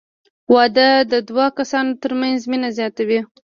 •واده 0.53 0.89
د 1.11 1.13
دوه 1.29 1.45
کسانو 1.57 1.93
تر 2.03 2.11
منځ 2.21 2.39
مینه 2.51 2.69
زیاتوي. 2.77 3.19